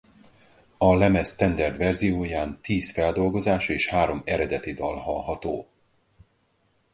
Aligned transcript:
A 0.77 0.95
lemez 0.95 1.29
standard 1.29 1.77
verzióján 1.77 2.61
tíz 2.61 2.91
feldolgozás 2.91 3.69
és 3.69 3.87
három 3.87 4.21
eredeti 4.25 4.73
dal 4.73 4.95
hallható. 4.95 5.69